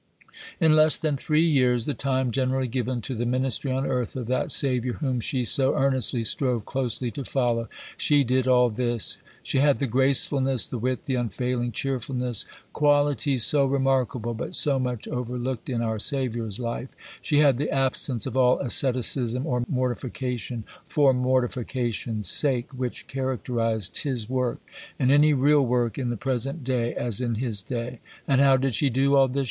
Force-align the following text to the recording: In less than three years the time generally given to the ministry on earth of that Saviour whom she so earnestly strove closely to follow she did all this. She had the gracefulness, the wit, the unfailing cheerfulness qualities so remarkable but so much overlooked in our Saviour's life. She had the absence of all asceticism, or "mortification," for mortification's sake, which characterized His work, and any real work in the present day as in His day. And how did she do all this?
In 0.59 0.75
less 0.75 0.97
than 0.97 1.15
three 1.15 1.45
years 1.45 1.85
the 1.85 1.93
time 1.93 2.31
generally 2.31 2.67
given 2.67 3.01
to 3.01 3.13
the 3.13 3.23
ministry 3.27 3.71
on 3.71 3.85
earth 3.85 4.15
of 4.15 4.25
that 4.25 4.51
Saviour 4.51 4.95
whom 4.95 5.19
she 5.19 5.45
so 5.45 5.75
earnestly 5.75 6.23
strove 6.23 6.65
closely 6.65 7.11
to 7.11 7.23
follow 7.23 7.69
she 7.97 8.23
did 8.23 8.47
all 8.47 8.71
this. 8.71 9.17
She 9.43 9.59
had 9.59 9.77
the 9.77 9.85
gracefulness, 9.85 10.65
the 10.65 10.79
wit, 10.79 11.05
the 11.05 11.13
unfailing 11.13 11.71
cheerfulness 11.71 12.45
qualities 12.73 13.45
so 13.45 13.63
remarkable 13.67 14.33
but 14.33 14.55
so 14.55 14.79
much 14.79 15.07
overlooked 15.07 15.69
in 15.69 15.83
our 15.83 15.99
Saviour's 15.99 16.57
life. 16.57 16.89
She 17.21 17.37
had 17.37 17.57
the 17.59 17.69
absence 17.69 18.25
of 18.25 18.35
all 18.35 18.57
asceticism, 18.57 19.45
or 19.45 19.63
"mortification," 19.69 20.63
for 20.87 21.13
mortification's 21.13 22.27
sake, 22.27 22.69
which 22.71 23.05
characterized 23.05 23.99
His 24.01 24.27
work, 24.27 24.61
and 24.97 25.11
any 25.11 25.33
real 25.35 25.61
work 25.63 25.99
in 25.99 26.09
the 26.09 26.17
present 26.17 26.63
day 26.63 26.95
as 26.95 27.21
in 27.21 27.35
His 27.35 27.61
day. 27.61 27.99
And 28.27 28.41
how 28.41 28.57
did 28.57 28.73
she 28.73 28.89
do 28.89 29.15
all 29.15 29.27
this? 29.27 29.39